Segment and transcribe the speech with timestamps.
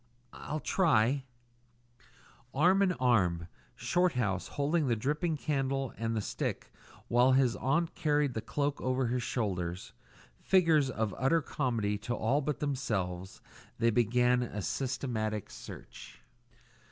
[0.33, 1.25] "I'll try"
[2.55, 6.73] Arm in arm, Shorthouse holding the dripping candle and the stick,
[7.07, 9.93] while his aunt carried the cloak over her shoulders,
[10.39, 13.41] figures of utter comedy to all but themselves,
[13.77, 16.19] they began a systematic search.